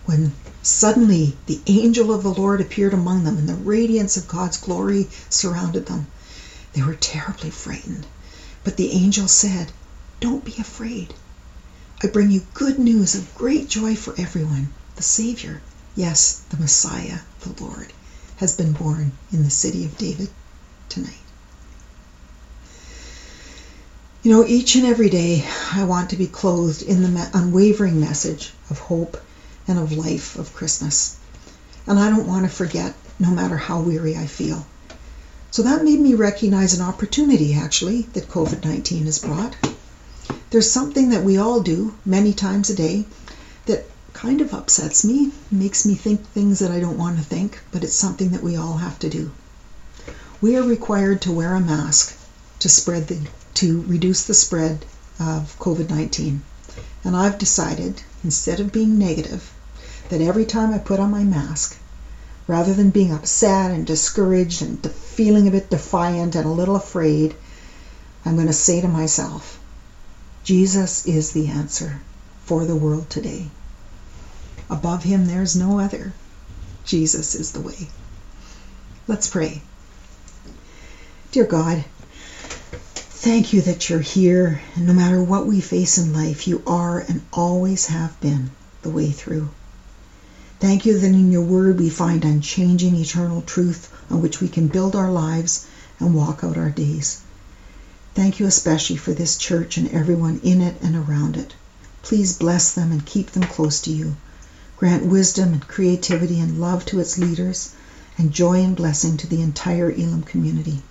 when 0.07 0.33
suddenly 0.62 1.37
the 1.47 1.61
angel 1.66 2.12
of 2.12 2.23
the 2.23 2.33
Lord 2.33 2.61
appeared 2.61 2.93
among 2.93 3.25
them 3.25 3.38
and 3.38 3.49
the 3.49 3.54
radiance 3.54 4.16
of 4.16 4.28
God's 4.28 4.59
glory 4.59 5.09
surrounded 5.31 5.87
them. 5.87 6.07
They 6.75 6.83
were 6.83 6.95
terribly 6.95 7.50
frightened. 7.50 8.07
But 8.64 8.78
the 8.78 8.92
angel 8.92 9.28
said, 9.28 9.71
Don't 10.21 10.44
be 10.44 10.56
afraid. 10.59 11.12
I 12.02 12.06
bring 12.06 12.30
you 12.30 12.42
good 12.54 12.78
news 12.78 13.14
of 13.14 13.35
great 13.35 13.68
joy 13.68 13.94
for 13.94 14.14
everyone. 14.16 14.73
The 14.97 15.02
Savior, 15.02 15.61
yes, 15.94 16.40
the 16.49 16.56
Messiah, 16.56 17.21
the 17.40 17.62
Lord, 17.62 17.92
has 18.37 18.56
been 18.56 18.73
born 18.73 19.12
in 19.30 19.44
the 19.44 19.50
city 19.50 19.85
of 19.85 19.99
David 19.99 20.30
tonight. 20.88 21.12
You 24.23 24.30
know, 24.30 24.47
each 24.47 24.76
and 24.76 24.87
every 24.87 25.11
day 25.11 25.47
I 25.73 25.85
want 25.85 26.09
to 26.11 26.16
be 26.16 26.26
clothed 26.26 26.80
in 26.80 27.02
the 27.02 27.30
unwavering 27.35 28.00
message 28.00 28.54
of 28.71 28.78
hope 28.78 29.23
and 29.68 29.78
of 29.78 29.92
life 29.92 30.38
of 30.38 30.54
Christmas. 30.54 31.16
And 31.87 31.99
I 31.99 32.09
don't 32.09 32.26
want 32.26 32.47
to 32.47 32.50
forget, 32.50 32.94
no 33.18 33.30
matter 33.30 33.59
how 33.59 33.80
weary 33.80 34.16
I 34.16 34.26
feel. 34.26 34.64
So 35.54 35.62
that 35.62 35.84
made 35.84 36.00
me 36.00 36.14
recognize 36.14 36.75
an 36.75 36.82
opportunity, 36.82 37.54
actually, 37.54 38.08
that 38.14 38.28
COVID 38.28 38.64
19 38.64 39.04
has 39.04 39.20
brought. 39.20 39.54
There's 40.50 40.68
something 40.68 41.11
that 41.11 41.23
we 41.23 41.37
all 41.37 41.61
do 41.61 41.94
many 42.04 42.32
times 42.32 42.70
a 42.70 42.75
day 42.75 43.06
that 43.66 43.87
kind 44.12 44.40
of 44.40 44.52
upsets 44.52 45.04
me, 45.04 45.30
makes 45.52 45.87
me 45.87 45.94
think 45.94 46.26
things 46.26 46.58
that 46.58 46.73
I 46.73 46.80
don't 46.80 46.99
want 46.99 47.18
to 47.18 47.25
think, 47.25 47.61
but 47.70 47.84
it's 47.84 47.94
something 47.94 48.30
that 48.30 48.42
we 48.42 48.56
all 48.56 48.78
have 48.78 48.99
to 48.99 49.08
do. 49.08 49.30
We 50.40 50.56
are 50.56 50.62
required 50.64 51.23
to 51.23 51.30
wear 51.30 51.54
a 51.54 51.61
mask 51.61 52.16
to 52.58 52.68
spread 52.68 53.06
the 53.06 53.20
to 53.62 53.82
reduce 53.82 54.25
the 54.25 54.34
spread 54.34 54.84
of 55.20 55.56
COVID-19. 55.61 56.40
And 57.04 57.14
I've 57.14 57.38
decided 57.38 58.02
instead 58.25 58.58
of 58.58 58.73
being 58.73 58.99
negative 58.99 59.52
that 60.08 60.20
every 60.20 60.46
time 60.46 60.75
I 60.75 60.78
put 60.78 60.99
on 60.99 61.12
my 61.12 61.23
mask, 61.23 61.78
rather 62.47 62.75
than 62.75 62.91
being 62.91 63.13
upset 63.13 63.71
and 63.71 63.87
discouraged 63.87 64.63
and 64.63 64.85
feeling 64.91 65.49
a 65.49 65.51
bit 65.51 65.71
defiant 65.71 66.35
and 66.35 66.45
a 66.45 66.51
little 66.51 66.77
afraid, 66.77 67.35
I'm 68.25 68.35
going 68.35 68.47
to 68.49 68.53
say 68.53 68.81
to 68.81 68.89
myself, 68.89 69.59
Jesus 70.45 71.07
is 71.07 71.33
the 71.33 71.49
answer 71.49 72.01
for 72.45 72.65
the 72.65 72.77
world 72.77 73.09
today. 73.09 73.47
Above 74.69 75.03
him, 75.03 75.27
there's 75.27 75.57
no 75.57 75.79
other. 75.79 76.13
Jesus 76.85 77.35
is 77.35 77.53
the 77.53 77.61
way. 77.61 77.89
Let's 79.07 79.29
pray. 79.29 79.63
Dear 81.33 81.45
God, 81.45 81.85
thank 82.95 83.53
you 83.53 83.63
that 83.63 83.89
you're 83.89 84.01
here, 84.01 84.61
and 84.75 84.87
no 84.87 84.93
matter 84.93 85.23
what 85.23 85.47
we 85.47 85.61
face 85.61 85.99
in 85.99 86.13
life, 86.13 86.47
you 86.47 86.63
are 86.67 86.99
and 87.01 87.23
always 87.33 87.87
have 87.87 88.19
been 88.21 88.51
the 88.83 88.91
way 88.91 89.11
through. 89.11 89.49
Thank 90.64 90.87
you 90.87 90.99
that 90.99 91.06
in 91.06 91.30
your 91.30 91.42
word 91.42 91.78
we 91.78 91.90
find 91.90 92.25
unchanging 92.25 92.97
eternal 92.97 93.42
truth 93.42 93.92
on 94.11 94.23
which 94.23 94.40
we 94.40 94.49
can 94.49 94.68
build 94.68 94.97
our 94.97 95.12
lives 95.12 95.66
and 96.00 96.14
walk 96.14 96.42
out 96.42 96.56
our 96.56 96.71
days. 96.71 97.18
Thank 98.14 98.40
you 98.40 98.47
especially 98.47 98.97
for 98.97 99.12
this 99.12 99.37
church 99.37 99.76
and 99.76 99.90
everyone 99.90 100.40
in 100.42 100.62
it 100.62 100.76
and 100.80 100.97
around 100.97 101.37
it. 101.37 101.52
Please 102.00 102.33
bless 102.33 102.73
them 102.73 102.92
and 102.92 103.04
keep 103.04 103.32
them 103.32 103.43
close 103.43 103.78
to 103.82 103.91
you. 103.91 104.17
Grant 104.78 105.04
wisdom 105.04 105.52
and 105.52 105.69
creativity 105.69 106.41
and 106.41 106.58
love 106.58 106.86
to 106.86 106.99
its 106.99 107.19
leaders 107.19 107.69
and 108.17 108.32
joy 108.32 108.62
and 108.62 108.75
blessing 108.75 109.19
to 109.19 109.26
the 109.26 109.43
entire 109.43 109.91
Elim 109.91 110.23
community. 110.23 110.82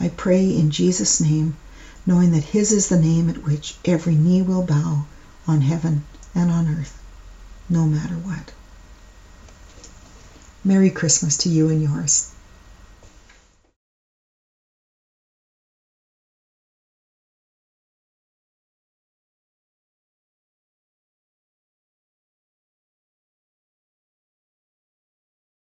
I 0.00 0.08
pray 0.08 0.50
in 0.50 0.72
Jesus' 0.72 1.20
name, 1.20 1.56
knowing 2.04 2.32
that 2.32 2.42
His 2.42 2.72
is 2.72 2.88
the 2.88 2.98
name 2.98 3.30
at 3.30 3.44
which 3.44 3.76
every 3.84 4.16
knee 4.16 4.42
will 4.42 4.62
bow 4.62 5.04
on 5.46 5.60
heaven 5.60 6.02
and 6.34 6.50
on 6.50 6.66
earth, 6.66 6.98
no 7.68 7.86
matter 7.86 8.16
what. 8.16 8.50
Merry 10.64 10.90
Christmas 10.90 11.36
to 11.38 11.48
you 11.48 11.68
and 11.68 11.82
yours. 11.82 12.28